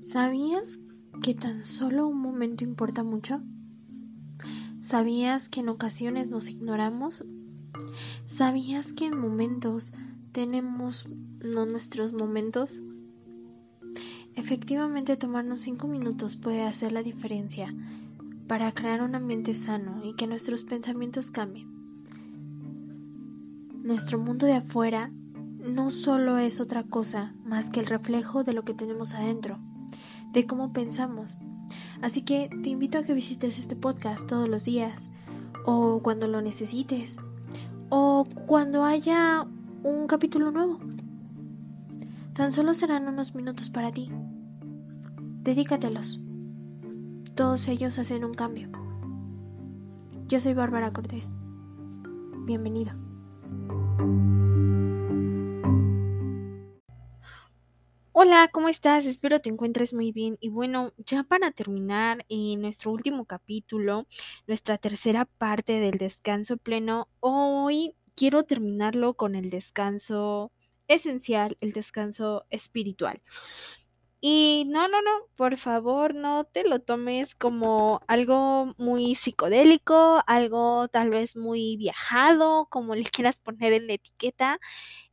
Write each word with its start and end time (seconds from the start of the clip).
¿Sabías 0.00 0.80
que 1.22 1.34
tan 1.34 1.62
solo 1.62 2.08
un 2.08 2.22
momento 2.22 2.64
importa 2.64 3.02
mucho? 3.02 3.42
¿Sabías 4.80 5.50
que 5.50 5.60
en 5.60 5.68
ocasiones 5.68 6.30
nos 6.30 6.48
ignoramos? 6.48 7.26
¿Sabías 8.24 8.94
que 8.94 9.04
en 9.04 9.18
momentos 9.18 9.94
tenemos 10.32 11.06
no 11.44 11.66
nuestros 11.66 12.14
momentos? 12.14 12.82
Efectivamente, 14.34 15.18
tomarnos 15.18 15.60
cinco 15.60 15.86
minutos 15.86 16.34
puede 16.34 16.62
hacer 16.62 16.92
la 16.92 17.02
diferencia 17.02 17.74
para 18.48 18.72
crear 18.72 19.02
un 19.02 19.14
ambiente 19.14 19.52
sano 19.52 20.00
y 20.02 20.14
que 20.16 20.26
nuestros 20.26 20.64
pensamientos 20.64 21.30
cambien. 21.30 21.79
Nuestro 23.82 24.18
mundo 24.18 24.46
de 24.46 24.54
afuera 24.54 25.10
no 25.58 25.90
solo 25.90 26.36
es 26.38 26.60
otra 26.60 26.82
cosa 26.82 27.34
más 27.44 27.70
que 27.70 27.80
el 27.80 27.86
reflejo 27.86 28.44
de 28.44 28.52
lo 28.52 28.62
que 28.62 28.74
tenemos 28.74 29.14
adentro 29.14 29.58
de 30.32 30.46
cómo 30.46 30.72
pensamos. 30.72 31.38
Así 32.02 32.22
que 32.22 32.50
te 32.62 32.70
invito 32.70 32.98
a 32.98 33.02
que 33.02 33.14
visites 33.14 33.58
este 33.58 33.76
podcast 33.76 34.26
todos 34.26 34.48
los 34.48 34.64
días 34.64 35.10
o 35.64 36.00
cuando 36.02 36.26
lo 36.26 36.40
necesites 36.42 37.16
o 37.88 38.26
cuando 38.46 38.84
haya 38.84 39.46
un 39.82 40.06
capítulo 40.06 40.50
nuevo. 40.50 40.78
Tan 42.34 42.52
solo 42.52 42.74
serán 42.74 43.08
unos 43.08 43.34
minutos 43.34 43.70
para 43.70 43.92
ti. 43.92 44.10
Dedícatelos. 45.42 46.20
Todos 47.34 47.66
ellos 47.68 47.98
hacen 47.98 48.24
un 48.24 48.34
cambio. 48.34 48.68
Yo 50.28 50.38
soy 50.38 50.54
Bárbara 50.54 50.92
Cortés. 50.92 51.32
Bienvenido. 52.44 53.09
Hola, 58.12 58.50
¿cómo 58.52 58.68
estás? 58.68 59.06
Espero 59.06 59.40
te 59.40 59.48
encuentres 59.48 59.94
muy 59.94 60.12
bien. 60.12 60.36
Y 60.40 60.50
bueno, 60.50 60.92
ya 60.98 61.22
para 61.22 61.52
terminar 61.52 62.26
en 62.28 62.60
nuestro 62.60 62.90
último 62.90 63.24
capítulo, 63.24 64.06
nuestra 64.46 64.76
tercera 64.76 65.24
parte 65.24 65.80
del 65.80 65.96
descanso 65.96 66.58
pleno, 66.58 67.08
hoy 67.20 67.96
quiero 68.14 68.44
terminarlo 68.44 69.14
con 69.14 69.36
el 69.36 69.48
descanso 69.48 70.52
esencial, 70.86 71.56
el 71.60 71.72
descanso 71.72 72.44
espiritual. 72.50 73.22
Y 74.22 74.66
no, 74.68 74.86
no, 74.88 75.00
no, 75.00 75.10
por 75.36 75.56
favor, 75.56 76.14
no 76.14 76.44
te 76.44 76.64
lo 76.64 76.80
tomes 76.80 77.34
como 77.34 78.02
algo 78.06 78.74
muy 78.76 79.14
psicodélico, 79.14 80.22
algo 80.26 80.88
tal 80.88 81.08
vez 81.10 81.36
muy 81.36 81.76
viajado, 81.78 82.66
como 82.70 82.94
le 82.94 83.04
quieras 83.04 83.38
poner 83.40 83.72
en 83.72 83.86
la 83.86 83.94
etiqueta. 83.94 84.60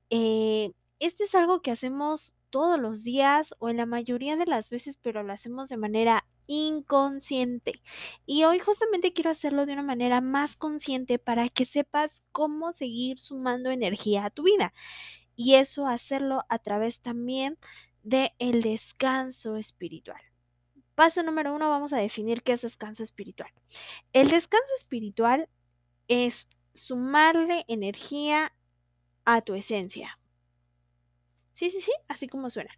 Eh, 0.09 0.73
esto 0.99 1.23
es 1.23 1.35
algo 1.35 1.61
que 1.61 1.71
hacemos 1.71 2.33
todos 2.49 2.79
los 2.79 3.03
días 3.03 3.55
o 3.59 3.69
en 3.69 3.77
la 3.77 3.85
mayoría 3.85 4.35
de 4.35 4.45
las 4.45 4.69
veces, 4.69 4.97
pero 4.97 5.23
lo 5.23 5.33
hacemos 5.33 5.69
de 5.69 5.77
manera 5.77 6.25
inconsciente. 6.47 7.81
Y 8.25 8.43
hoy 8.45 8.59
justamente 8.59 9.13
quiero 9.13 9.29
hacerlo 9.29 9.65
de 9.65 9.73
una 9.73 9.83
manera 9.83 10.21
más 10.21 10.55
consciente 10.55 11.19
para 11.19 11.49
que 11.49 11.65
sepas 11.65 12.23
cómo 12.31 12.73
seguir 12.73 13.19
sumando 13.19 13.69
energía 13.71 14.25
a 14.25 14.29
tu 14.31 14.43
vida. 14.43 14.73
Y 15.35 15.55
eso 15.55 15.87
hacerlo 15.87 16.43
a 16.49 16.59
través 16.59 16.99
también 17.01 17.57
de 18.07 18.33
el 18.39 18.61
descanso 18.61 19.57
espiritual. 19.57 20.21
Paso 20.95 21.23
número 21.23 21.53
uno, 21.53 21.69
vamos 21.69 21.91
a 21.91 21.97
definir 21.97 22.41
qué 22.41 22.53
es 22.53 22.61
descanso 22.61 23.03
espiritual. 23.03 23.51
El 24.13 24.29
descanso 24.29 24.73
espiritual 24.77 25.49
es 26.07 26.47
sumarle 26.73 27.65
energía 27.67 28.55
a 29.25 29.41
tu 29.41 29.55
esencia. 29.55 30.19
Sí, 31.51 31.69
sí, 31.69 31.81
sí, 31.81 31.91
así 32.07 32.29
como 32.29 32.49
suena. 32.49 32.71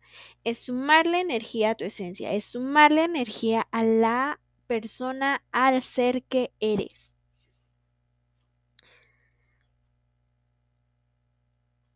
Es 0.44 0.58
sumarle 0.60 1.20
energía 1.20 1.72
a 1.72 1.76
tu 1.76 1.86
esencia, 1.86 2.34
es 2.34 2.46
sumarle 2.46 3.04
energía 3.04 3.68
a 3.72 3.84
la 3.84 4.42
persona, 4.66 5.44
al 5.52 5.84
ser 5.84 6.24
que 6.24 6.52
eres. 6.60 7.20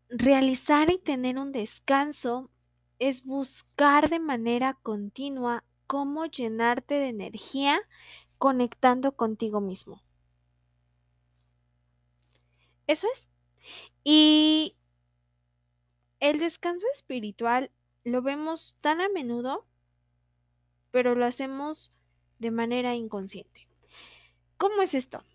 Realizar 0.09 0.91
y 0.91 0.99
tener 0.99 1.39
un 1.39 1.51
descanso 1.51 2.52
es 3.09 3.25
buscar 3.25 4.09
de 4.09 4.19
manera 4.19 4.75
continua 4.81 5.65
cómo 5.87 6.25
llenarte 6.25 6.93
de 6.93 7.09
energía 7.09 7.81
conectando 8.37 9.11
contigo 9.17 9.59
mismo. 9.59 10.01
Eso 12.87 13.07
es. 13.11 13.29
Y 14.05 14.77
el 16.21 16.39
descanso 16.39 16.85
espiritual 16.93 17.71
lo 18.05 18.21
vemos 18.21 18.77
tan 18.79 19.01
a 19.01 19.09
menudo, 19.09 19.65
pero 20.91 21.13
lo 21.13 21.25
hacemos 21.25 21.93
de 22.39 22.51
manera 22.51 22.95
inconsciente. 22.95 23.67
¿Cómo 24.55 24.81
es 24.81 24.93
esto? 24.93 25.25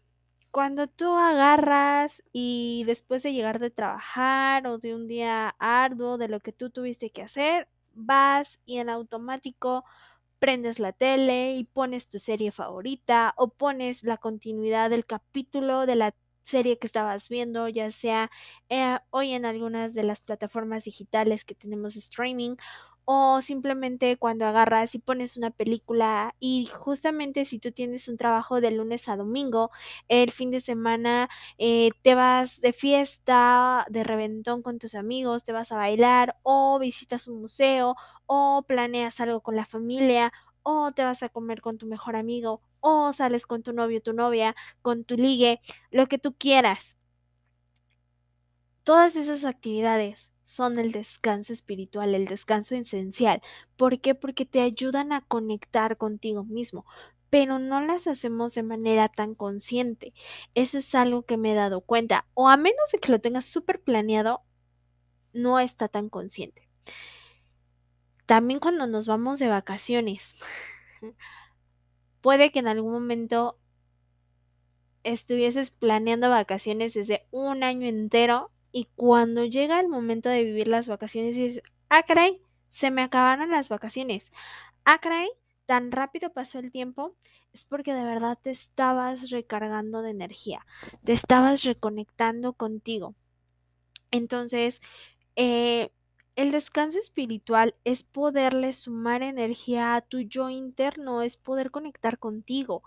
Cuando 0.51 0.87
tú 0.87 1.15
agarras 1.15 2.23
y 2.33 2.85
después 2.87 3.23
de 3.23 3.33
llegar 3.33 3.59
de 3.59 3.71
trabajar 3.71 4.67
o 4.67 4.79
de 4.79 4.95
un 4.95 5.07
día 5.07 5.55
arduo 5.59 6.19
de 6.19 6.29
lo 6.29 6.41
que 6.41 6.53
tú 6.53 6.71
tuviste 6.71 7.11
que 7.11 7.23
hacer, 7.23 7.69
vas 7.93 8.61
y 8.65 8.79
en 8.79 8.89
automático 8.89 9.85
prendes 10.39 10.79
la 10.79 10.93
tele 10.93 11.55
y 11.55 11.65
pones 11.65 12.09
tu 12.09 12.19
serie 12.19 12.53
favorita 12.53 13.35
o 13.37 13.49
pones 13.49 14.05
la 14.05 14.17
continuidad 14.19 14.91
del 14.91 15.05
capítulo 15.07 15.87
de 15.87 15.97
la 15.97 16.15
serie 16.45 16.79
que 16.79 16.87
estabas 16.87 17.29
viendo, 17.29 17.69
ya 17.69 17.91
sea 17.91 18.31
eh, 18.71 18.99
hoy 19.11 19.33
en 19.33 19.45
algunas 19.45 19.93
de 19.95 20.03
las 20.03 20.23
plataformas 20.23 20.85
digitales 20.85 21.45
que 21.45 21.55
tenemos 21.55 21.95
streaming 21.97 22.57
o 23.11 23.41
simplemente 23.41 24.19
cuando 24.19 24.45
agarras 24.45 24.95
y 24.95 24.99
pones 24.99 25.39
una 25.39 25.51
película 25.51 26.35
y 26.41 26.67
justamente 26.67 27.47
si 27.47 27.59
tú 27.59 27.73
tienes 27.73 28.07
un 28.07 28.19
trabajo 28.19 28.61
de 28.61 28.71
lunes 28.71 29.09
a 29.09 29.17
domingo, 29.17 29.71
el 30.09 30.31
fin 30.31 30.51
de 30.51 30.61
semana 30.61 31.31
eh, 31.57 31.89
te 32.03 32.15
vas 32.15 32.61
de 32.61 32.75
fiesta, 32.75 33.87
de 33.89 34.05
reventón 34.05 34.61
con 34.61 34.79
tus 34.79 34.95
amigos, 34.95 35.45
te 35.45 35.53
vas 35.53 35.73
a 35.73 35.79
bailar 35.79 36.37
o 36.43 36.79
visitas 36.79 37.29
un 37.29 37.41
museo 37.41 37.97
o 38.27 38.63
planeas 38.69 39.21
algo 39.21 39.41
con 39.41 39.57
la 39.57 39.65
familia 39.65 40.31
o 40.63 40.93
te 40.93 41.03
vas 41.03 41.23
a 41.23 41.31
comer 41.31 41.63
con 41.63 41.79
tu 41.79 41.87
mejor 41.87 42.15
amigo 42.15 42.61
o 42.81 43.15
sales 43.15 43.47
con 43.47 43.63
tu 43.63 43.73
novio, 43.73 44.03
tu 44.03 44.13
novia, 44.13 44.55
con 44.83 45.05
tu 45.05 45.17
ligue, 45.17 45.61
lo 45.91 46.09
que 46.09 46.19
tú 46.19 46.35
quieras. 46.37 46.99
Todas 48.85 49.17
esas 49.17 49.47
actividades 49.47 50.31
son 50.49 50.79
el 50.79 50.93
descanso 50.93 51.53
espiritual, 51.53 52.15
el 52.15 52.25
descanso 52.25 52.75
esencial. 52.75 53.43
¿Por 53.77 54.01
qué? 54.01 54.15
Porque 54.15 54.47
te 54.47 54.63
ayudan 54.63 55.13
a 55.13 55.21
conectar 55.21 55.99
contigo 55.99 56.43
mismo, 56.43 56.87
pero 57.29 57.59
no 57.59 57.83
las 57.83 58.07
hacemos 58.07 58.55
de 58.55 58.63
manera 58.63 59.11
tan 59.11 59.35
consciente. 59.35 60.15
Eso 60.55 60.79
es 60.79 60.95
algo 60.95 61.23
que 61.27 61.37
me 61.37 61.53
he 61.53 61.55
dado 61.55 61.83
cuenta, 61.83 62.27
o 62.33 62.49
a 62.49 62.57
menos 62.57 62.91
de 62.91 62.99
que 62.99 63.13
lo 63.13 63.21
tengas 63.21 63.45
súper 63.45 63.83
planeado, 63.83 64.41
no 65.35 65.61
está 65.61 65.87
tan 65.87 66.09
consciente. 66.09 66.67
También 68.25 68.59
cuando 68.59 68.87
nos 68.87 69.07
vamos 69.07 69.39
de 69.39 69.49
vacaciones. 69.49 70.35
puede 72.23 72.53
que 72.53 72.61
en 72.61 72.69
algún 72.69 72.93
momento 72.93 73.59
estuvieses 75.03 75.71
planeando 75.71 76.31
vacaciones 76.31 76.95
desde 76.95 77.27
un 77.33 77.63
año 77.63 77.87
entero 77.87 78.51
y 78.79 78.87
cuando 78.95 79.45
llega 79.45 79.81
el 79.81 79.89
momento 79.89 80.29
de 80.29 80.45
vivir 80.45 80.69
las 80.69 80.87
vacaciones 80.87 81.35
dices, 81.35 81.65
ah, 81.89 82.05
caray, 82.05 82.41
se 82.69 82.93
me 82.93 83.03
acabaron 83.03 83.51
las 83.51 83.69
vacaciones. 83.69 84.31
Ah, 84.85 85.01
caray, 85.01 85.29
tan 85.67 85.91
rápido 85.91 86.33
pasó 86.33 86.61
el 86.61 86.71
tiempo, 86.71 87.17
es 87.53 87.65
porque 87.65 87.93
de 87.93 88.05
verdad 88.05 88.39
te 88.41 88.51
estabas 88.51 89.31
recargando 89.31 90.01
de 90.01 90.11
energía, 90.11 90.65
te 91.03 91.13
estabas 91.13 91.65
reconectando 91.65 92.53
contigo. 92.53 93.17
Entonces, 94.13 94.81
eh, 95.35 95.91
el 96.37 96.53
descanso 96.53 97.01
espiritual 97.01 97.75
es 97.83 98.05
poderle 98.05 98.73
sumar 98.75 99.25
energía 99.25 99.97
a 99.97 100.03
tu 100.03 100.21
yo 100.21 100.51
interno, 100.51 101.23
es 101.23 101.37
poder 101.37 101.73
conectar 101.73 102.21
contigo. 102.21 102.85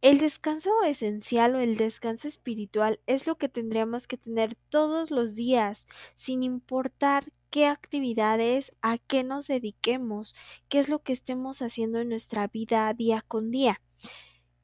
El 0.00 0.18
descanso 0.18 0.70
esencial 0.84 1.56
o 1.56 1.58
el 1.58 1.76
descanso 1.76 2.28
espiritual 2.28 3.00
es 3.06 3.26
lo 3.26 3.36
que 3.36 3.48
tendríamos 3.48 4.06
que 4.06 4.16
tener 4.16 4.54
todos 4.68 5.10
los 5.10 5.34
días, 5.34 5.88
sin 6.14 6.44
importar 6.44 7.32
qué 7.50 7.66
actividades, 7.66 8.76
a 8.80 8.98
qué 8.98 9.24
nos 9.24 9.48
dediquemos, 9.48 10.36
qué 10.68 10.78
es 10.78 10.88
lo 10.88 11.00
que 11.02 11.12
estemos 11.12 11.62
haciendo 11.62 11.98
en 11.98 12.10
nuestra 12.10 12.46
vida 12.46 12.92
día 12.94 13.24
con 13.26 13.50
día. 13.50 13.80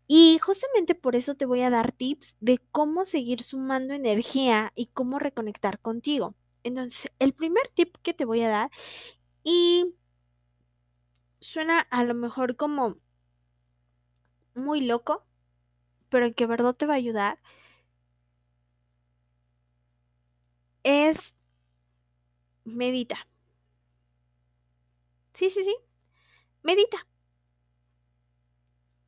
Y 0.06 0.38
justamente 0.38 0.94
por 0.94 1.16
eso 1.16 1.34
te 1.34 1.46
voy 1.46 1.62
a 1.62 1.70
dar 1.70 1.90
tips 1.90 2.36
de 2.40 2.58
cómo 2.70 3.04
seguir 3.04 3.42
sumando 3.42 3.94
energía 3.94 4.72
y 4.76 4.86
cómo 4.86 5.18
reconectar 5.18 5.80
contigo. 5.80 6.36
Entonces, 6.62 7.10
el 7.18 7.32
primer 7.32 7.66
tip 7.74 7.96
que 8.02 8.14
te 8.14 8.24
voy 8.24 8.42
a 8.42 8.48
dar 8.48 8.70
y 9.42 9.94
suena 11.40 11.80
a 11.80 12.04
lo 12.04 12.14
mejor 12.14 12.56
como 12.56 12.98
muy 14.54 14.80
loco, 14.82 15.24
pero 16.10 16.34
que 16.34 16.46
verdad 16.46 16.74
te 16.74 16.86
va 16.86 16.94
a 16.94 16.98
ayudar, 16.98 17.38
es 20.84 21.34
medita. 22.66 23.16
Sí, 25.34 25.50
sí, 25.50 25.64
sí. 25.64 25.76
Medita. 26.62 27.06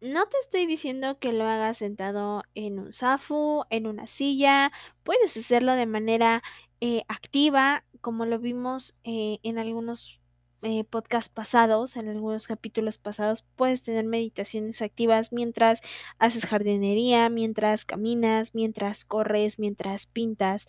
No 0.00 0.26
te 0.28 0.38
estoy 0.38 0.66
diciendo 0.66 1.18
que 1.18 1.32
lo 1.32 1.44
hagas 1.44 1.78
sentado 1.78 2.42
en 2.54 2.78
un 2.78 2.92
zafu, 2.92 3.64
en 3.70 3.86
una 3.86 4.06
silla. 4.06 4.70
Puedes 5.04 5.36
hacerlo 5.36 5.72
de 5.72 5.86
manera 5.86 6.42
eh, 6.80 7.02
activa, 7.08 7.84
como 8.02 8.26
lo 8.26 8.38
vimos 8.38 9.00
eh, 9.04 9.38
en 9.42 9.58
algunos 9.58 10.20
eh, 10.62 10.84
podcasts 10.84 11.28
pasados, 11.28 11.96
en 11.96 12.08
algunos 12.08 12.46
capítulos 12.46 12.98
pasados. 12.98 13.42
Puedes 13.42 13.82
tener 13.82 14.04
meditaciones 14.04 14.82
activas 14.82 15.32
mientras 15.32 15.80
haces 16.18 16.46
jardinería, 16.46 17.28
mientras 17.28 17.84
caminas, 17.84 18.54
mientras 18.54 19.04
corres, 19.04 19.58
mientras 19.58 20.06
pintas, 20.06 20.66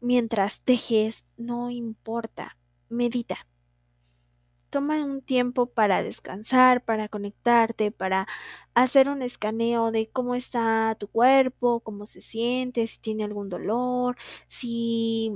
mientras 0.00 0.60
tejes. 0.62 1.28
No 1.36 1.70
importa. 1.70 2.56
Medita 2.88 3.46
toma 4.74 5.04
un 5.04 5.22
tiempo 5.22 5.66
para 5.66 6.02
descansar, 6.02 6.84
para 6.84 7.08
conectarte, 7.08 7.92
para 7.92 8.26
hacer 8.74 9.08
un 9.08 9.22
escaneo 9.22 9.92
de 9.92 10.10
cómo 10.10 10.34
está 10.34 10.96
tu 10.98 11.06
cuerpo, 11.06 11.78
cómo 11.78 12.06
se 12.06 12.20
siente, 12.22 12.84
si 12.88 13.00
tiene 13.00 13.22
algún 13.22 13.48
dolor, 13.48 14.16
si 14.48 15.32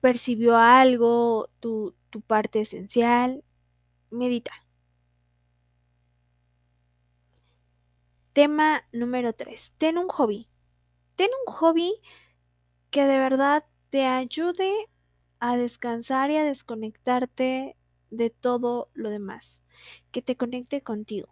percibió 0.00 0.56
algo, 0.56 1.48
tu, 1.60 1.94
tu 2.10 2.20
parte 2.20 2.60
esencial. 2.60 3.44
Medita. 4.10 4.52
Tema 8.32 8.84
número 8.92 9.32
3. 9.32 9.74
Ten 9.78 9.98
un 9.98 10.08
hobby. 10.08 10.48
Ten 11.16 11.30
un 11.46 11.52
hobby 11.52 12.00
que 12.90 13.06
de 13.06 13.18
verdad 13.18 13.64
te 13.90 14.06
ayude 14.06 14.72
a 15.40 15.56
descansar 15.56 16.30
y 16.30 16.36
a 16.36 16.44
desconectarte 16.44 17.76
de 18.10 18.30
todo 18.30 18.90
lo 18.94 19.10
demás, 19.10 19.64
que 20.10 20.22
te 20.22 20.36
conecte 20.36 20.82
contigo. 20.82 21.28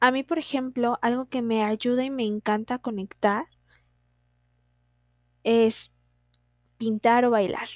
A 0.00 0.10
mí, 0.10 0.22
por 0.22 0.38
ejemplo, 0.38 0.98
algo 1.00 1.28
que 1.28 1.40
me 1.40 1.64
ayuda 1.64 2.04
y 2.04 2.10
me 2.10 2.26
encanta 2.26 2.78
conectar 2.78 3.46
es 5.44 5.93
pintar 6.84 7.24
o 7.24 7.30
bailar. 7.30 7.68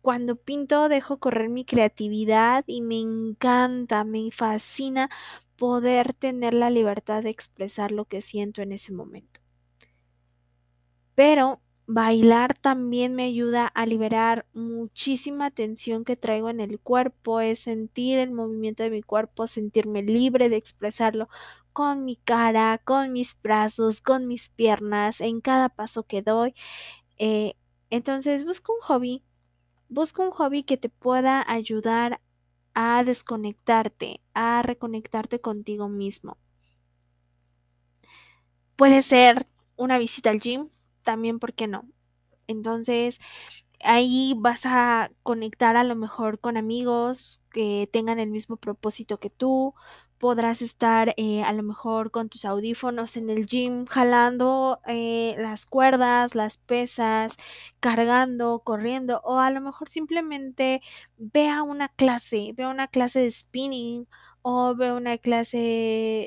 Cuando 0.00 0.36
pinto 0.36 0.88
dejo 0.88 1.18
correr 1.18 1.48
mi 1.48 1.64
creatividad 1.64 2.64
y 2.66 2.80
me 2.80 2.98
encanta, 3.00 4.04
me 4.04 4.30
fascina 4.30 5.10
poder 5.56 6.12
tener 6.14 6.54
la 6.54 6.70
libertad 6.70 7.22
de 7.22 7.30
expresar 7.30 7.92
lo 7.92 8.04
que 8.04 8.22
siento 8.22 8.62
en 8.62 8.72
ese 8.72 8.92
momento. 8.92 9.40
Pero 11.14 11.60
Bailar 11.86 12.56
también 12.56 13.14
me 13.14 13.24
ayuda 13.24 13.66
a 13.66 13.86
liberar 13.86 14.46
muchísima 14.54 15.50
tensión 15.50 16.04
que 16.04 16.16
traigo 16.16 16.48
en 16.48 16.60
el 16.60 16.78
cuerpo, 16.78 17.40
es 17.40 17.58
sentir 17.58 18.18
el 18.18 18.30
movimiento 18.30 18.84
de 18.84 18.90
mi 18.90 19.02
cuerpo, 19.02 19.48
sentirme 19.48 20.02
libre 20.02 20.48
de 20.48 20.56
expresarlo 20.56 21.28
con 21.72 22.04
mi 22.04 22.16
cara, 22.16 22.78
con 22.84 23.12
mis 23.12 23.40
brazos, 23.42 24.00
con 24.00 24.26
mis 24.28 24.48
piernas, 24.50 25.20
en 25.20 25.40
cada 25.40 25.68
paso 25.70 26.04
que 26.04 26.22
doy. 26.22 26.54
Eh, 27.18 27.54
entonces 27.90 28.44
busca 28.44 28.72
un 28.72 28.80
hobby, 28.82 29.24
busca 29.88 30.22
un 30.22 30.30
hobby 30.32 30.64
que 30.64 30.76
te 30.78 30.88
pueda 30.90 31.44
ayudar 31.50 32.20
a 32.74 33.04
desconectarte, 33.04 34.20
a 34.34 34.62
reconectarte 34.62 35.40
contigo 35.40 35.88
mismo. 35.88 36.38
Puede 38.76 39.02
ser 39.02 39.46
una 39.76 39.98
visita 39.98 40.30
al 40.30 40.40
gym, 40.40 40.68
también, 41.02 41.38
¿por 41.38 41.54
qué 41.54 41.66
no? 41.68 41.84
Entonces, 42.46 43.20
ahí 43.84 44.34
vas 44.38 44.66
a 44.66 45.10
conectar 45.22 45.76
a 45.76 45.84
lo 45.84 45.96
mejor 45.96 46.40
con 46.40 46.56
amigos 46.56 47.40
que 47.50 47.88
tengan 47.92 48.18
el 48.18 48.30
mismo 48.30 48.56
propósito 48.56 49.18
que 49.20 49.30
tú. 49.30 49.74
Podrás 50.22 50.62
estar 50.62 51.14
eh, 51.16 51.42
a 51.42 51.52
lo 51.52 51.64
mejor 51.64 52.12
con 52.12 52.28
tus 52.28 52.44
audífonos 52.44 53.16
en 53.16 53.28
el 53.28 53.44
gym, 53.46 53.86
jalando 53.86 54.78
eh, 54.86 55.34
las 55.36 55.66
cuerdas, 55.66 56.36
las 56.36 56.58
pesas, 56.58 57.36
cargando, 57.80 58.60
corriendo, 58.60 59.20
o 59.24 59.40
a 59.40 59.50
lo 59.50 59.60
mejor 59.60 59.88
simplemente 59.88 60.80
vea 61.18 61.64
una 61.64 61.88
clase, 61.88 62.52
vea 62.56 62.68
una 62.68 62.86
clase 62.86 63.18
de 63.18 63.32
spinning, 63.32 64.06
o 64.42 64.76
vea 64.76 64.94
una 64.94 65.18
clase 65.18 65.58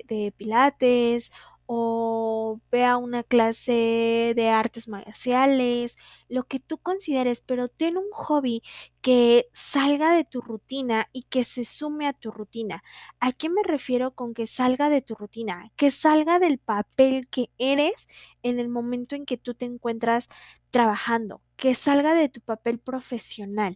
de 0.09 0.33
pilates, 0.35 1.31
o 1.67 2.61
vea 2.71 2.97
una 2.97 3.23
clase 3.23 4.33
de 4.35 4.49
artes 4.49 4.87
marciales, 4.87 5.97
lo 6.29 6.43
que 6.43 6.59
tú 6.59 6.77
consideres, 6.77 7.41
pero 7.41 7.69
ten 7.69 7.97
un 7.97 8.09
hobby 8.11 8.61
que 9.01 9.47
salga 9.53 10.13
de 10.15 10.25
tu 10.25 10.41
rutina 10.41 11.07
y 11.13 11.23
que 11.23 11.43
se 11.43 11.65
sume 11.65 12.07
a 12.07 12.13
tu 12.13 12.31
rutina. 12.31 12.83
¿A 13.19 13.31
qué 13.31 13.49
me 13.49 13.63
refiero 13.63 14.11
con 14.15 14.33
que 14.33 14.47
salga 14.47 14.89
de 14.89 15.01
tu 15.01 15.15
rutina? 15.15 15.71
Que 15.75 15.91
salga 15.91 16.39
del 16.39 16.59
papel 16.59 17.27
que 17.29 17.49
eres 17.57 18.07
en 18.43 18.59
el 18.59 18.69
momento 18.69 19.15
en 19.15 19.25
que 19.25 19.37
tú 19.37 19.53
te 19.55 19.65
encuentras 19.65 20.27
trabajando, 20.71 21.41
que 21.55 21.73
salga 21.75 22.13
de 22.13 22.29
tu 22.29 22.41
papel 22.41 22.79
profesional 22.79 23.75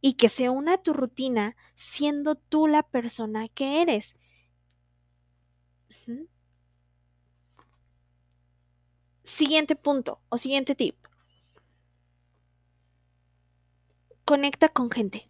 y 0.00 0.14
que 0.14 0.28
se 0.28 0.48
una 0.50 0.74
a 0.74 0.82
tu 0.82 0.92
rutina 0.92 1.56
siendo 1.76 2.34
tú 2.36 2.66
la 2.66 2.82
persona 2.82 3.48
que 3.48 3.82
eres. 3.82 4.14
Siguiente 9.50 9.74
punto 9.74 10.20
o 10.28 10.38
siguiente 10.38 10.76
tip. 10.76 10.94
Conecta 14.24 14.68
con 14.68 14.92
gente. 14.92 15.28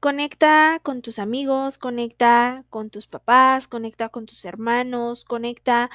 Conecta 0.00 0.78
con 0.82 1.00
tus 1.00 1.18
amigos, 1.18 1.78
conecta 1.78 2.66
con 2.68 2.90
tus 2.90 3.06
papás, 3.06 3.68
conecta 3.68 4.10
con 4.10 4.26
tus 4.26 4.44
hermanos, 4.44 5.24
conecta 5.24 5.88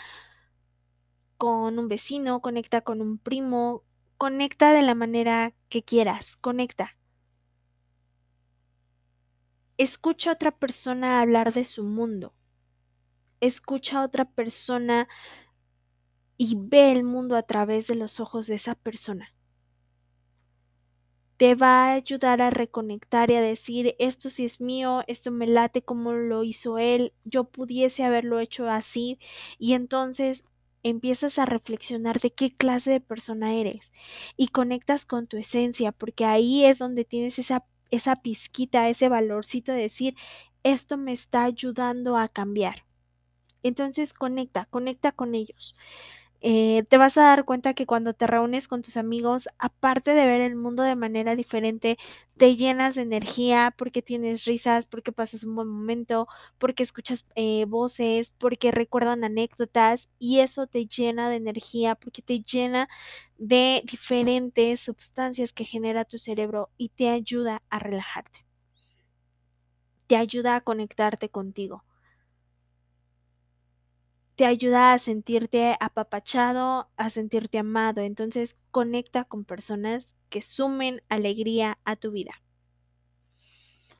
con 1.37 1.77
un 1.77 1.87
vecino, 1.89 2.41
conecta 2.41 2.81
con 2.81 3.01
un 3.01 3.19
primo, 3.19 3.83
conecta 4.17 4.73
de 4.73 4.81
la 4.81 4.95
manera 4.95 5.53
que 5.69 5.83
quieras, 5.83 6.37
conecta. 6.37 6.97
Escucha 9.77 10.31
a 10.31 10.33
otra 10.33 10.49
persona 10.49 11.21
hablar 11.21 11.53
de 11.53 11.65
su 11.65 11.83
mundo. 11.83 12.33
Escucha 13.41 13.99
a 13.99 14.05
otra 14.05 14.25
persona 14.25 15.07
y 16.38 16.56
ve 16.57 16.91
el 16.91 17.03
mundo 17.03 17.35
a 17.35 17.44
través 17.44 17.87
de 17.87 17.95
los 17.95 18.19
ojos 18.19 18.47
de 18.47 18.56
esa 18.56 18.75
persona. 18.75 19.33
Te 21.37 21.56
va 21.56 21.85
a 21.85 21.94
ayudar 21.94 22.42
a 22.42 22.49
reconectar 22.52 23.31
y 23.31 23.35
a 23.35 23.42
decir, 23.42 23.95
esto 23.99 24.30
sí 24.30 24.45
es 24.45 24.61
mío, 24.61 25.04
esto 25.07 25.31
me 25.31 25.47
late 25.47 25.81
como 25.81 26.13
lo 26.13 26.44
hizo 26.44 26.78
él, 26.78 27.13
yo 27.25 27.45
pudiese 27.45 28.04
haberlo 28.04 28.40
hecho 28.40 28.69
así. 28.69 29.19
Y 29.57 29.73
entonces 29.73 30.45
empiezas 30.83 31.40
a 31.40 31.45
reflexionar 31.45 32.19
de 32.19 32.31
qué 32.31 32.56
clase 32.56 32.92
de 32.92 32.99
persona 32.99 33.54
eres 33.56 33.94
y 34.37 34.49
conectas 34.49 35.06
con 35.06 35.28
tu 35.28 35.37
esencia, 35.37 35.92
porque 35.92 36.25
ahí 36.25 36.66
es 36.66 36.80
donde 36.80 37.06
tienes 37.06 37.40
esa, 37.40 37.66
esa 37.90 38.18
pizquita, 38.18 38.90
ese 38.90 39.09
valorcito 39.09 39.71
de 39.71 39.81
decir, 39.81 40.16
esto 40.63 40.97
me 40.97 41.13
está 41.13 41.44
ayudando 41.45 42.18
a 42.18 42.28
cambiar. 42.28 42.85
Entonces 43.63 44.13
conecta, 44.13 44.66
conecta 44.66 45.11
con 45.11 45.35
ellos. 45.35 45.75
Eh, 46.45 46.83
te 46.90 46.97
vas 46.97 47.18
a 47.18 47.23
dar 47.23 47.45
cuenta 47.45 47.73
que 47.73 47.85
cuando 47.85 48.14
te 48.14 48.28
reúnes 48.28 48.68
con 48.68 48.81
tus 48.81 48.97
amigos, 48.97 49.47
aparte 49.59 50.14
de 50.14 50.26
ver 50.26 50.42
el 50.42 50.56
mundo 50.57 50.83
de 50.83 50.95
manera 50.97 51.38
diferente, 51.38 51.97
te 52.38 52.57
llenas 52.57 52.95
de 52.95 53.04
energía 53.04 53.73
porque 53.78 54.02
tienes 54.02 54.44
risas, 54.44 54.85
porque 54.85 55.14
pasas 55.14 55.45
un 55.45 55.56
buen 55.56 55.69
momento, 55.69 56.28
porque 56.57 56.83
escuchas 56.83 57.26
eh, 57.35 57.64
voces, 57.66 58.31
porque 58.38 58.71
recuerdan 58.71 59.23
anécdotas 59.23 60.09
y 60.19 60.40
eso 60.40 60.68
te 60.68 60.85
llena 60.85 61.30
de 61.30 61.38
energía, 61.38 61.95
porque 61.95 62.21
te 62.21 62.42
llena 62.42 62.90
de 63.38 63.81
diferentes 63.85 64.81
sustancias 64.81 65.54
que 65.54 65.64
genera 65.64 66.04
tu 66.04 66.18
cerebro 66.18 66.69
y 66.78 66.90
te 66.90 67.07
ayuda 67.09 67.62
a 67.69 67.80
relajarte. 67.80 68.45
Te 70.07 70.16
ayuda 70.16 70.56
a 70.56 70.62
conectarte 70.62 71.28
contigo 71.28 71.83
te 74.35 74.45
ayuda 74.45 74.94
a 74.94 74.99
sentirte 74.99 75.75
apapachado, 75.80 76.90
a 76.97 77.09
sentirte 77.09 77.57
amado. 77.59 78.02
Entonces 78.02 78.59
conecta 78.71 79.25
con 79.25 79.45
personas 79.45 80.16
que 80.30 80.42
sumen 80.42 81.02
alegría 81.09 81.78
a 81.85 81.95
tu 81.95 82.11
vida. 82.11 82.33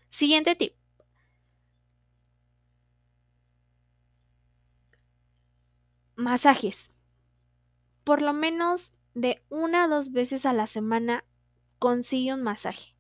Siguiente 0.10 0.56
tip. 0.56 0.74
Masajes. 6.16 6.94
Por 8.04 8.22
lo 8.22 8.34
menos 8.34 8.94
de 9.14 9.44
una 9.50 9.86
a 9.86 9.88
dos 9.88 10.12
veces 10.12 10.46
a 10.46 10.54
la 10.54 10.68
semana 10.68 11.24
consigue 11.80 12.34
un 12.34 12.44
masaje. 12.44 12.96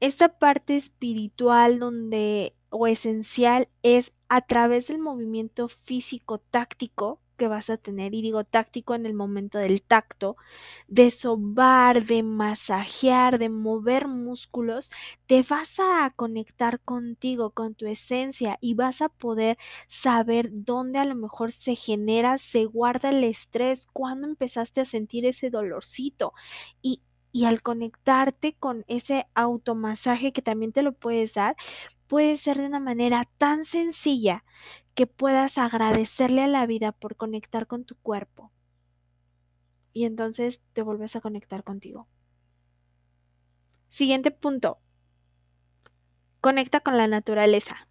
Esta 0.00 0.38
parte 0.38 0.76
espiritual 0.76 1.78
donde 1.78 2.54
o 2.70 2.86
esencial 2.86 3.68
es 3.82 4.14
a 4.30 4.42
través 4.42 4.88
del 4.88 5.00
movimiento 5.00 5.68
físico 5.68 6.38
táctico 6.40 7.20
que 7.38 7.48
vas 7.48 7.70
a 7.70 7.78
tener, 7.78 8.14
y 8.14 8.22
digo 8.22 8.44
táctico 8.44 8.94
en 8.94 9.06
el 9.06 9.14
momento 9.14 9.58
del 9.58 9.82
tacto, 9.82 10.36
de 10.88 11.10
sobar, 11.10 12.04
de 12.04 12.22
masajear, 12.22 13.38
de 13.38 13.48
mover 13.50 14.08
músculos, 14.08 14.90
te 15.26 15.42
vas 15.42 15.80
a 15.80 16.12
conectar 16.16 16.80
contigo, 16.80 17.50
con 17.52 17.74
tu 17.74 17.86
esencia 17.86 18.58
y 18.60 18.74
vas 18.74 19.02
a 19.02 19.08
poder 19.08 19.58
saber 19.88 20.50
dónde 20.52 20.98
a 21.00 21.06
lo 21.06 21.14
mejor 21.16 21.52
se 21.52 21.74
genera, 21.76 22.38
se 22.38 22.66
guarda 22.66 23.10
el 23.10 23.24
estrés, 23.24 23.86
cuando 23.92 24.28
empezaste 24.28 24.82
a 24.82 24.84
sentir 24.86 25.26
ese 25.26 25.50
dolorcito 25.50 26.34
y, 26.82 27.00
y 27.32 27.44
al 27.44 27.62
conectarte 27.62 28.54
con 28.54 28.84
ese 28.88 29.26
automasaje 29.34 30.32
que 30.32 30.42
también 30.42 30.72
te 30.72 30.82
lo 30.82 30.92
puedes 30.92 31.34
dar, 31.34 31.56
puede 32.06 32.36
ser 32.36 32.58
de 32.58 32.66
una 32.66 32.80
manera 32.80 33.28
tan 33.38 33.64
sencilla 33.64 34.44
que 34.94 35.06
puedas 35.06 35.58
agradecerle 35.58 36.42
a 36.42 36.48
la 36.48 36.66
vida 36.66 36.92
por 36.92 37.16
conectar 37.16 37.66
con 37.66 37.84
tu 37.84 37.96
cuerpo. 37.96 38.50
Y 39.92 40.04
entonces 40.04 40.60
te 40.72 40.82
vuelves 40.82 41.16
a 41.16 41.20
conectar 41.20 41.64
contigo. 41.64 42.08
Siguiente 43.88 44.30
punto. 44.30 44.78
Conecta 46.40 46.80
con 46.80 46.96
la 46.96 47.06
naturaleza. 47.06 47.88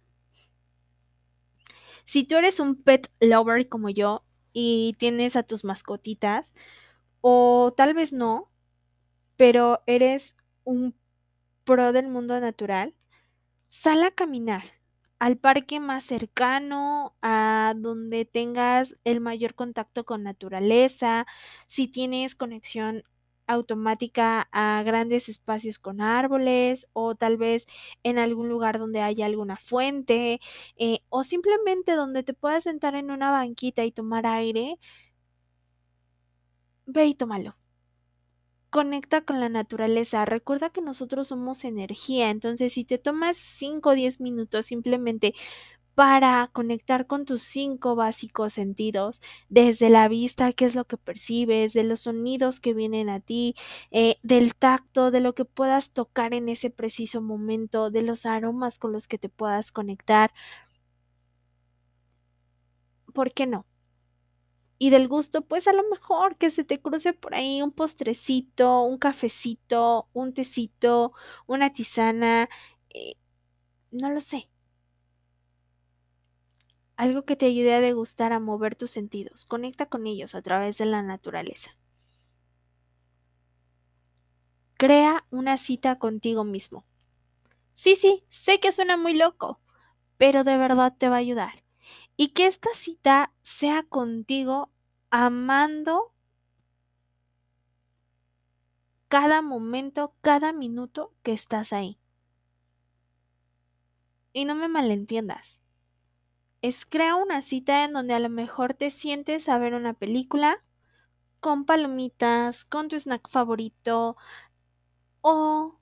Si 2.04 2.24
tú 2.24 2.36
eres 2.36 2.58
un 2.58 2.82
pet 2.82 3.10
lover 3.20 3.68
como 3.68 3.90
yo 3.90 4.24
y 4.52 4.96
tienes 4.98 5.36
a 5.36 5.44
tus 5.44 5.64
mascotitas, 5.64 6.54
o 7.20 7.72
tal 7.76 7.94
vez 7.94 8.12
no, 8.12 8.50
pero 9.40 9.82
eres 9.86 10.36
un 10.64 10.94
pro 11.64 11.92
del 11.94 12.08
mundo 12.08 12.38
natural, 12.40 12.94
sal 13.68 14.02
a 14.04 14.10
caminar 14.10 14.64
al 15.18 15.38
parque 15.38 15.80
más 15.80 16.04
cercano, 16.04 17.16
a 17.22 17.72
donde 17.78 18.26
tengas 18.26 18.98
el 19.04 19.20
mayor 19.22 19.54
contacto 19.54 20.04
con 20.04 20.24
naturaleza, 20.24 21.26
si 21.66 21.88
tienes 21.88 22.34
conexión 22.34 23.04
automática 23.46 24.50
a 24.52 24.82
grandes 24.84 25.30
espacios 25.30 25.78
con 25.78 26.02
árboles 26.02 26.88
o 26.92 27.14
tal 27.14 27.38
vez 27.38 27.66
en 28.02 28.18
algún 28.18 28.50
lugar 28.50 28.78
donde 28.78 29.00
haya 29.00 29.24
alguna 29.24 29.56
fuente 29.56 30.38
eh, 30.76 30.98
o 31.08 31.24
simplemente 31.24 31.94
donde 31.96 32.24
te 32.24 32.34
puedas 32.34 32.64
sentar 32.64 32.94
en 32.94 33.10
una 33.10 33.30
banquita 33.30 33.86
y 33.86 33.92
tomar 33.92 34.26
aire, 34.26 34.78
ve 36.86 37.06
y 37.06 37.14
tómalo. 37.14 37.59
Conecta 38.72 39.22
con 39.22 39.40
la 39.40 39.48
naturaleza. 39.48 40.24
Recuerda 40.24 40.70
que 40.70 40.80
nosotros 40.80 41.26
somos 41.28 41.64
energía. 41.64 42.30
Entonces, 42.30 42.72
si 42.74 42.84
te 42.84 42.98
tomas 42.98 43.36
5 43.36 43.90
o 43.90 43.94
10 43.94 44.20
minutos 44.20 44.66
simplemente 44.66 45.34
para 45.96 46.48
conectar 46.52 47.06
con 47.06 47.24
tus 47.26 47.42
cinco 47.42 47.96
básicos 47.96 48.54
sentidos, 48.54 49.22
desde 49.50 49.90
la 49.90 50.08
vista, 50.08 50.52
qué 50.54 50.64
es 50.66 50.74
lo 50.76 50.86
que 50.86 50.96
percibes, 50.98 51.72
de 51.74 51.84
los 51.84 52.02
sonidos 52.02 52.60
que 52.60 52.74
vienen 52.74 53.08
a 53.10 53.20
ti, 53.20 53.54
eh, 53.92 54.16
del 54.22 54.54
tacto, 54.56 55.10
de 55.10 55.20
lo 55.20 55.34
que 55.34 55.44
puedas 55.44 55.92
tocar 55.92 56.34
en 56.34 56.48
ese 56.48 56.70
preciso 56.70 57.22
momento, 57.22 57.90
de 57.90 58.02
los 58.02 58.26
aromas 58.26 58.78
con 58.78 58.92
los 58.92 59.08
que 59.08 59.18
te 59.18 59.28
puedas 59.28 59.72
conectar. 59.72 60.32
¿Por 63.12 63.32
qué 63.32 63.46
no? 63.46 63.66
Y 64.82 64.88
del 64.90 65.08
gusto, 65.08 65.42
pues 65.42 65.68
a 65.68 65.74
lo 65.74 65.82
mejor 65.90 66.36
que 66.38 66.48
se 66.50 66.64
te 66.64 66.80
cruce 66.80 67.12
por 67.12 67.34
ahí 67.34 67.60
un 67.60 67.70
postrecito, 67.70 68.82
un 68.82 68.96
cafecito, 68.98 70.08
un 70.14 70.32
tecito, 70.32 71.12
una 71.46 71.70
tisana, 71.74 72.48
eh, 72.88 73.14
no 73.92 74.10
lo 74.10 74.20
sé. 74.22 74.50
Algo 76.96 77.24
que 77.24 77.36
te 77.36 77.46
ayude 77.46 77.74
a 77.74 77.80
degustar, 77.80 78.32
a 78.32 78.38
mover 78.40 78.74
tus 78.76 78.92
sentidos. 78.92 79.44
Conecta 79.44 79.86
con 79.86 80.06
ellos 80.06 80.34
a 80.34 80.40
través 80.40 80.78
de 80.78 80.86
la 80.86 81.02
naturaleza. 81.02 81.72
Crea 84.78 85.26
una 85.30 85.56
cita 85.58 85.98
contigo 85.98 86.42
mismo. 86.44 86.84
Sí, 87.74 87.96
sí, 87.96 88.24
sé 88.30 88.60
que 88.60 88.72
suena 88.72 88.96
muy 88.96 89.14
loco, 89.14 89.60
pero 90.18 90.44
de 90.44 90.56
verdad 90.58 90.94
te 90.98 91.08
va 91.08 91.16
a 91.16 91.20
ayudar 91.20 91.64
y 92.20 92.34
que 92.34 92.46
esta 92.46 92.68
cita 92.74 93.32
sea 93.40 93.82
contigo 93.82 94.68
amando 95.08 96.12
cada 99.08 99.40
momento, 99.40 100.12
cada 100.20 100.52
minuto 100.52 101.14
que 101.22 101.32
estás 101.32 101.72
ahí. 101.72 101.98
Y 104.34 104.44
no 104.44 104.54
me 104.54 104.68
malentiendas. 104.68 105.62
Es 106.60 106.84
crea 106.84 107.14
una 107.16 107.40
cita 107.40 107.84
en 107.84 107.94
donde 107.94 108.12
a 108.12 108.20
lo 108.20 108.28
mejor 108.28 108.74
te 108.74 108.90
sientes 108.90 109.48
a 109.48 109.56
ver 109.56 109.72
una 109.72 109.94
película 109.94 110.62
con 111.40 111.64
palomitas, 111.64 112.66
con 112.66 112.88
tu 112.88 112.96
snack 112.96 113.30
favorito 113.30 114.18
o 115.22 115.80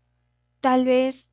tal 0.60 0.84
vez 0.84 1.32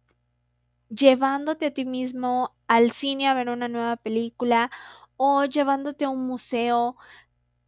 llevándote 0.90 1.68
a 1.68 1.74
ti 1.74 1.86
mismo 1.86 2.56
al 2.68 2.92
cine 2.92 3.28
a 3.28 3.34
ver 3.34 3.50
una 3.50 3.68
nueva 3.68 3.98
película 3.98 4.72
o 5.18 5.46
llevándote 5.46 6.06
a 6.06 6.10
un 6.10 6.26
museo 6.28 6.98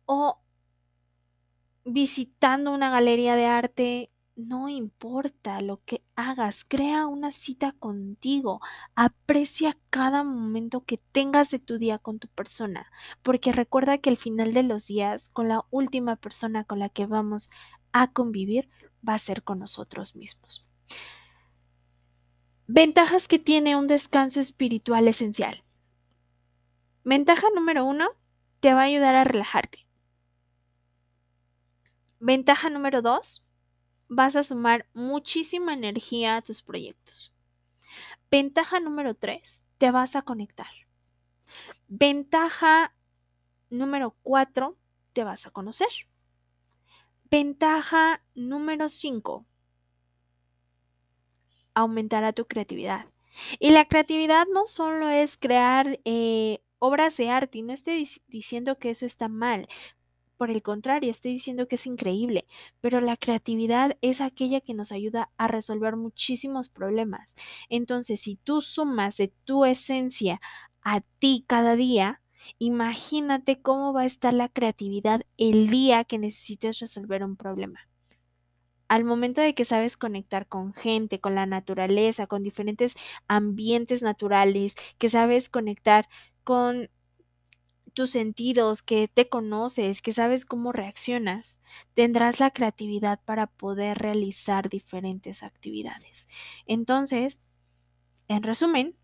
o 0.06 0.40
visitando 1.86 2.72
una 2.74 2.90
galería 2.92 3.36
de 3.36 3.46
arte, 3.46 4.12
no 4.36 4.70
importa 4.70 5.62
lo 5.62 5.82
que 5.86 6.04
hagas, 6.16 6.64
crea 6.66 7.08
una 7.08 7.32
cita 7.32 7.72
contigo, 7.74 8.62
aprecia 8.96 9.76
cada 9.90 10.24
momento 10.24 10.86
que 10.86 11.00
tengas 11.12 11.50
de 11.50 11.60
tu 11.60 11.78
día 11.80 11.98
con 11.98 12.20
tu 12.20 12.28
persona, 12.28 12.92
porque 13.24 13.52
recuerda 13.52 13.98
que 13.98 14.10
al 14.12 14.18
final 14.18 14.54
de 14.54 14.64
los 14.64 14.88
días, 14.88 15.30
con 15.30 15.48
la 15.48 15.66
última 15.72 16.18
persona 16.18 16.66
con 16.66 16.80
la 16.80 16.90
que 16.90 17.08
vamos 17.08 17.50
a 17.94 18.12
convivir, 18.14 18.70
va 19.08 19.16
a 19.16 19.20
ser 19.20 19.44
con 19.44 19.60
nosotros 19.60 20.16
mismos. 20.16 20.68
Ventajas 22.70 23.30
que 23.30 23.40
tiene 23.40 23.78
un 23.78 23.88
descanso 23.88 24.42
espiritual 24.42 25.08
esencial. 25.08 25.64
Ventaja 27.06 27.48
número 27.56 27.86
uno, 27.86 28.10
te 28.60 28.74
va 28.74 28.82
a 28.82 28.84
ayudar 28.84 29.16
a 29.16 29.24
relajarte. 29.24 29.88
Ventaja 32.20 32.70
número 32.70 33.02
dos, 33.02 33.46
vas 34.10 34.36
a 34.36 34.44
sumar 34.44 34.86
muchísima 34.94 35.74
energía 35.74 36.36
a 36.36 36.42
tus 36.42 36.62
proyectos. 36.62 37.34
Ventaja 38.30 38.82
número 38.82 39.16
tres, 39.16 39.66
te 39.78 39.90
vas 39.90 40.18
a 40.18 40.24
conectar. 40.24 40.68
Ventaja 41.88 42.94
número 43.70 44.14
cuatro, 44.24 44.78
te 45.14 45.24
vas 45.24 45.48
a 45.48 45.52
conocer. 45.52 45.88
Ventaja 47.32 48.22
número 48.36 48.90
cinco, 48.90 49.46
aumentará 51.78 52.34
tu 52.34 52.46
creatividad. 52.46 53.06
Y 53.60 53.70
la 53.70 53.86
creatividad 53.86 54.48
no 54.52 54.66
solo 54.66 55.10
es 55.10 55.38
crear 55.38 56.00
eh, 56.06 56.60
obras 56.80 57.18
de 57.18 57.30
arte, 57.30 57.60
y 57.60 57.62
no 57.62 57.72
estoy 57.74 58.10
diciendo 58.28 58.80
que 58.80 58.90
eso 58.90 59.06
está 59.06 59.28
mal. 59.28 59.68
Por 60.38 60.50
el 60.50 60.64
contrario, 60.64 61.12
estoy 61.12 61.34
diciendo 61.34 61.68
que 61.68 61.76
es 61.76 61.86
increíble, 61.86 62.46
pero 62.82 63.00
la 63.00 63.16
creatividad 63.16 63.98
es 64.02 64.22
aquella 64.22 64.62
que 64.62 64.74
nos 64.74 64.92
ayuda 64.92 65.30
a 65.38 65.48
resolver 65.48 65.96
muchísimos 65.98 66.70
problemas. 66.70 67.36
Entonces, 67.70 68.22
si 68.22 68.38
tú 68.38 68.62
sumas 68.62 69.18
de 69.18 69.32
tu 69.46 69.66
esencia 69.66 70.42
a 70.82 71.02
ti 71.20 71.44
cada 71.48 71.76
día, 71.76 72.22
imagínate 72.60 73.62
cómo 73.62 73.94
va 73.94 74.02
a 74.02 74.06
estar 74.06 74.34
la 74.34 74.50
creatividad 74.50 75.22
el 75.38 75.70
día 75.70 76.04
que 76.06 76.18
necesites 76.18 76.80
resolver 76.80 77.24
un 77.24 77.36
problema 77.36 77.88
al 78.88 79.04
momento 79.04 79.42
de 79.42 79.54
que 79.54 79.66
sabes 79.66 79.98
conectar 79.98 80.48
con 80.48 80.74
gente, 80.74 81.20
con 81.20 81.36
la 81.36 81.46
naturaleza, 81.46 82.28
con 82.28 82.44
diferentes 82.44 82.96
ambientes 83.28 84.02
naturales, 84.02 84.76
que 84.98 85.10
sabes 85.10 85.50
conectar 85.50 86.08
con 86.44 86.90
tus 87.94 88.12
sentidos, 88.12 88.84
que 88.84 89.08
te 89.08 89.28
conoces, 89.28 90.04
que 90.04 90.14
sabes 90.14 90.46
cómo 90.46 90.72
reaccionas, 90.72 91.60
tendrás 91.96 92.40
la 92.40 92.52
creatividad 92.52 93.20
para 93.26 93.48
poder 93.48 93.98
realizar 93.98 94.70
diferentes 94.70 95.42
actividades. 95.42 96.28
Entonces, 96.68 97.42
en 98.28 98.44
resumen, 98.44 98.96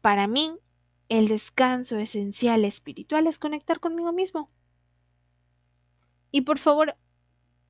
para 0.00 0.26
mí, 0.26 0.56
el 1.08 1.28
descanso 1.28 1.98
esencial 1.98 2.64
espiritual 2.64 3.26
es 3.26 3.38
conectar 3.38 3.80
conmigo 3.80 4.12
mismo. 4.12 4.50
Y 6.30 6.42
por 6.42 6.58
favor, 6.58 6.96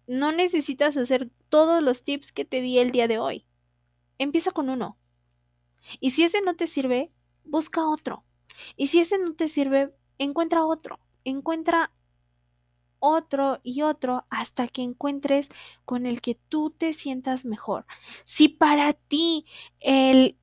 no 0.09 0.33
necesitas 0.33 0.97
hacer 0.97 1.31
todos 1.49 1.83
los 1.83 2.03
tips 2.03 2.33
que 2.33 2.45
te 2.45 2.61
di 2.61 2.79
el 2.79 2.91
día 2.91 3.07
de 3.07 3.19
hoy. 3.19 3.47
Empieza 4.19 4.51
con 4.51 4.71
uno. 4.71 4.99
Y 6.01 6.11
si 6.11 6.25
ese 6.25 6.41
no 6.41 6.57
te 6.57 6.67
sirve, 6.67 7.13
busca 7.45 7.87
otro. 7.87 8.25
Y 8.77 8.89
si 8.89 9.01
ese 9.01 9.19
no 9.19 9.35
te 9.35 9.49
sirve, 9.49 9.95
encuentra 10.19 10.65
otro. 10.65 10.99
Encuentra 11.25 11.93
otro 13.01 13.61
y 13.63 13.83
otro 13.83 14.27
hasta 14.31 14.67
que 14.67 14.83
encuentres 14.83 15.49
con 15.85 16.07
el 16.07 16.21
que 16.21 16.35
tú 16.49 16.71
te 16.71 16.95
sientas 16.95 17.45
mejor. 17.45 17.87
Si 18.25 18.49
para 18.49 18.95
ti 18.95 19.45
el 19.79 20.37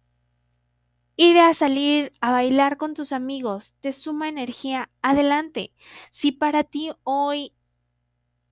ir 1.17 1.39
a 1.39 1.53
salir 1.53 2.13
a 2.21 2.31
bailar 2.31 2.77
con 2.77 2.93
tus 2.93 3.11
amigos 3.11 3.75
te 3.81 3.93
suma 3.93 4.29
energía, 4.29 4.91
adelante. 5.01 5.73
Si 6.11 6.31
para 6.31 6.63
ti 6.63 6.91
hoy 7.03 7.54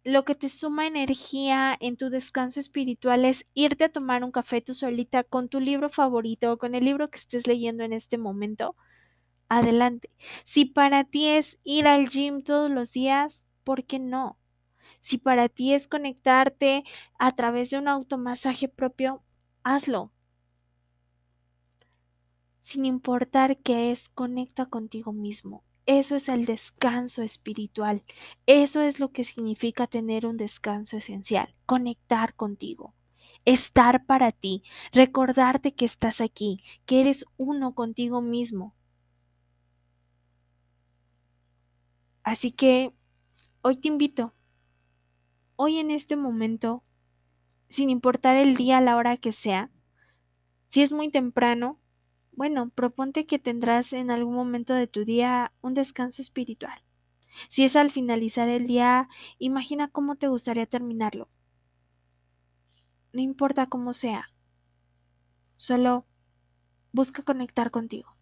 lo 0.03 0.25
que 0.25 0.36
te 0.36 0.50
suma 0.50 0.88
energía 0.88 1.75
en 1.79 1.95
tu 1.98 2.10
descanso 2.10 2.60
espiritual 2.60 3.25
es 3.25 3.48
irte 3.53 3.86
a 3.86 3.91
tomar 3.91 4.24
un 4.24 4.31
café 4.31 4.62
tú 4.62 4.74
solita 4.74 5.24
con 5.24 5.48
tu 5.50 5.60
libro 5.60 5.89
favorito 5.89 6.51
o 6.51 6.57
con 6.57 6.75
el 6.75 6.86
libro 6.86 7.10
que 7.10 7.19
estés 7.19 7.48
leyendo 7.48 7.83
en 7.83 7.93
este 7.93 8.17
momento, 8.17 8.75
adelante. 9.50 10.12
Si 10.43 10.65
para 10.65 11.05
ti 11.05 11.27
es 11.27 11.60
ir 11.63 11.88
al 11.88 12.10
gym 12.10 12.43
todos 12.43 12.69
los 12.69 12.91
días, 12.91 13.45
¿por 13.63 13.86
qué 13.86 14.00
no? 14.00 14.38
Si 15.00 15.17
para 15.17 15.50
ti 15.50 15.74
es 15.74 15.88
conectarte 15.88 16.83
a 17.19 17.33
través 17.36 17.69
de 17.69 17.77
un 17.77 17.88
automasaje 17.88 18.67
propio, 18.67 19.24
hazlo. 19.63 20.12
Sin 22.60 22.86
importar 22.86 23.57
qué 23.57 23.91
es, 23.91 24.10
conecta 24.10 24.65
contigo 24.65 25.13
mismo. 25.13 25.63
Eso 25.85 26.15
es 26.15 26.29
el 26.29 26.45
descanso 26.45 27.23
espiritual. 27.23 28.03
Eso 28.45 28.81
es 28.81 28.99
lo 28.99 29.11
que 29.11 29.23
significa 29.23 29.87
tener 29.87 30.25
un 30.25 30.37
descanso 30.37 30.97
esencial, 30.97 31.53
conectar 31.65 32.35
contigo, 32.35 32.93
estar 33.45 34.05
para 34.05 34.31
ti, 34.31 34.63
recordarte 34.93 35.73
que 35.73 35.85
estás 35.85 36.21
aquí, 36.21 36.63
que 36.85 37.01
eres 37.01 37.25
uno 37.37 37.75
contigo 37.75 38.21
mismo. 38.21 38.73
Así 42.23 42.51
que 42.51 42.93
hoy 43.61 43.77
te 43.77 43.89
invito, 43.89 44.33
hoy 45.57 45.79
en 45.79 45.91
este 45.91 46.15
momento, 46.15 46.83
sin 47.67 47.89
importar 47.89 48.37
el 48.37 48.55
día, 48.55 48.79
la 48.79 48.95
hora 48.95 49.17
que 49.17 49.33
sea, 49.33 49.69
si 50.69 50.81
es 50.81 50.93
muy 50.93 51.11
temprano, 51.11 51.79
bueno, 52.35 52.69
proponte 52.69 53.25
que 53.25 53.39
tendrás 53.39 53.93
en 53.93 54.11
algún 54.11 54.35
momento 54.35 54.73
de 54.73 54.87
tu 54.87 55.05
día 55.05 55.53
un 55.61 55.73
descanso 55.73 56.21
espiritual. 56.21 56.81
Si 57.49 57.63
es 57.63 57.75
al 57.75 57.91
finalizar 57.91 58.49
el 58.49 58.67
día, 58.67 59.09
imagina 59.39 59.87
cómo 59.87 60.15
te 60.15 60.27
gustaría 60.27 60.65
terminarlo. 60.65 61.29
No 63.11 63.21
importa 63.21 63.67
cómo 63.67 63.93
sea. 63.93 64.31
Solo 65.55 66.05
busca 66.91 67.23
conectar 67.23 67.71
contigo. 67.71 68.15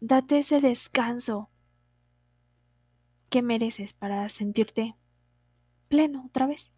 Date 0.00 0.38
ese 0.38 0.60
descanso 0.60 1.50
que 3.30 3.42
mereces 3.42 3.92
para 3.92 4.28
sentirte 4.28 4.96
pleno 5.88 6.24
otra 6.26 6.46
vez. 6.46 6.70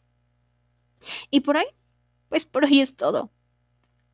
Y 1.30 1.40
por 1.40 1.56
hoy, 1.56 1.66
pues 2.28 2.46
por 2.46 2.64
hoy 2.64 2.80
es 2.80 2.96
todo. 2.96 3.30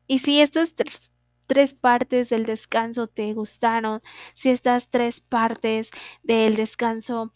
Y 0.07 0.19
si 0.19 0.41
estas 0.41 0.75
tres 0.75 1.11
tres 1.47 1.73
partes 1.73 2.29
del 2.29 2.45
descanso 2.45 3.07
te 3.07 3.33
gustaron, 3.33 4.01
si 4.35 4.49
estas 4.49 4.89
tres 4.89 5.21
partes 5.21 5.91
del 6.23 6.55
descanso 6.55 7.33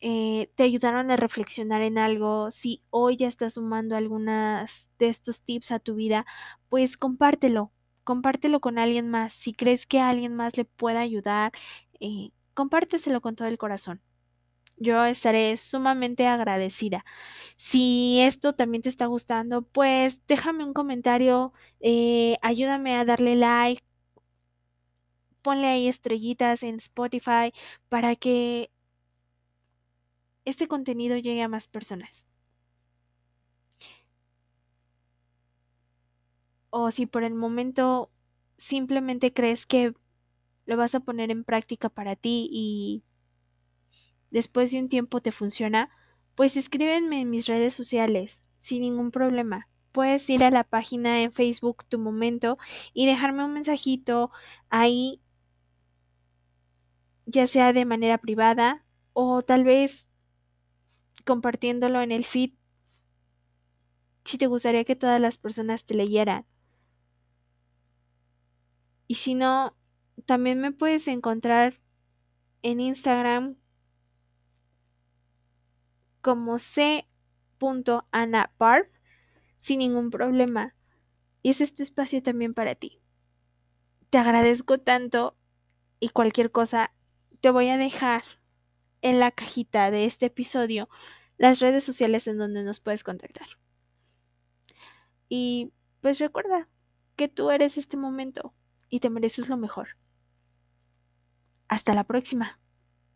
eh, 0.00 0.50
te 0.56 0.64
ayudaron 0.64 1.10
a 1.10 1.16
reflexionar 1.16 1.82
en 1.82 1.98
algo, 1.98 2.50
si 2.50 2.82
hoy 2.90 3.16
ya 3.16 3.28
estás 3.28 3.54
sumando 3.54 3.96
algunas 3.96 4.90
de 4.98 5.08
estos 5.08 5.44
tips 5.44 5.72
a 5.72 5.78
tu 5.78 5.94
vida, 5.94 6.26
pues 6.68 6.96
compártelo, 6.96 7.72
compártelo 8.04 8.60
con 8.60 8.78
alguien 8.78 9.08
más. 9.08 9.34
Si 9.34 9.52
crees 9.54 9.86
que 9.86 10.00
alguien 10.00 10.34
más 10.34 10.56
le 10.56 10.64
pueda 10.64 11.00
ayudar, 11.00 11.52
eh, 12.00 12.30
compárteselo 12.54 13.20
con 13.20 13.36
todo 13.36 13.48
el 13.48 13.58
corazón 13.58 14.02
yo 14.76 15.04
estaré 15.04 15.56
sumamente 15.56 16.26
agradecida. 16.26 17.04
Si 17.56 18.20
esto 18.20 18.54
también 18.54 18.82
te 18.82 18.88
está 18.90 19.06
gustando, 19.06 19.62
pues 19.62 20.20
déjame 20.26 20.64
un 20.64 20.74
comentario, 20.74 21.52
eh, 21.80 22.38
ayúdame 22.42 22.96
a 22.96 23.04
darle 23.04 23.36
like, 23.36 23.82
ponle 25.42 25.66
ahí 25.68 25.88
estrellitas 25.88 26.62
en 26.62 26.76
Spotify 26.76 27.52
para 27.88 28.14
que 28.16 28.70
este 30.44 30.68
contenido 30.68 31.16
llegue 31.16 31.42
a 31.42 31.48
más 31.48 31.66
personas. 31.66 32.26
O 36.70 36.90
si 36.90 37.06
por 37.06 37.22
el 37.24 37.34
momento 37.34 38.10
simplemente 38.56 39.32
crees 39.32 39.66
que 39.66 39.94
lo 40.66 40.76
vas 40.76 40.94
a 40.94 41.00
poner 41.00 41.30
en 41.30 41.44
práctica 41.44 41.88
para 41.88 42.16
ti 42.16 42.48
y 42.50 43.04
después 44.32 44.72
de 44.72 44.80
un 44.80 44.88
tiempo 44.88 45.20
te 45.20 45.30
funciona, 45.30 45.90
pues 46.34 46.56
escríbenme 46.56 47.20
en 47.20 47.30
mis 47.30 47.46
redes 47.46 47.74
sociales, 47.74 48.42
sin 48.58 48.80
ningún 48.80 49.10
problema. 49.12 49.68
Puedes 49.92 50.28
ir 50.30 50.42
a 50.42 50.50
la 50.50 50.64
página 50.64 51.20
en 51.20 51.32
Facebook 51.32 51.84
Tu 51.88 51.98
Momento 51.98 52.58
y 52.94 53.06
dejarme 53.06 53.44
un 53.44 53.52
mensajito 53.52 54.32
ahí, 54.70 55.20
ya 57.26 57.46
sea 57.46 57.72
de 57.72 57.84
manera 57.84 58.18
privada 58.18 58.84
o 59.12 59.42
tal 59.42 59.64
vez 59.64 60.10
compartiéndolo 61.24 62.00
en 62.00 62.10
el 62.10 62.24
feed 62.24 62.52
si 64.24 64.38
te 64.38 64.46
gustaría 64.46 64.84
que 64.84 64.96
todas 64.96 65.20
las 65.20 65.36
personas 65.36 65.84
te 65.84 65.94
leyeran. 65.94 66.46
Y 69.06 69.16
si 69.16 69.34
no, 69.34 69.76
también 70.24 70.60
me 70.60 70.72
puedes 70.72 71.06
encontrar 71.08 71.80
en 72.62 72.80
Instagram 72.80 73.56
como 76.22 76.58
c.anaparv 76.58 77.00
sin 79.58 79.80
ningún 79.80 80.10
problema. 80.10 80.74
Y 81.42 81.50
ese 81.50 81.64
es 81.64 81.74
tu 81.74 81.82
espacio 81.82 82.22
también 82.22 82.54
para 82.54 82.74
ti. 82.74 83.02
Te 84.10 84.16
agradezco 84.18 84.78
tanto 84.78 85.36
y 86.00 86.08
cualquier 86.08 86.50
cosa 86.50 86.94
te 87.40 87.50
voy 87.50 87.68
a 87.68 87.76
dejar 87.76 88.24
en 89.02 89.20
la 89.20 89.30
cajita 89.32 89.90
de 89.90 90.04
este 90.06 90.26
episodio 90.26 90.88
las 91.36 91.60
redes 91.60 91.84
sociales 91.84 92.26
en 92.28 92.38
donde 92.38 92.62
nos 92.62 92.80
puedes 92.80 93.04
contactar. 93.04 93.48
Y 95.28 95.72
pues 96.00 96.18
recuerda 96.18 96.68
que 97.16 97.28
tú 97.28 97.50
eres 97.50 97.78
este 97.78 97.96
momento 97.96 98.54
y 98.88 99.00
te 99.00 99.10
mereces 99.10 99.48
lo 99.48 99.56
mejor. 99.56 99.96
Hasta 101.68 101.94
la 101.94 102.04
próxima. 102.04 102.60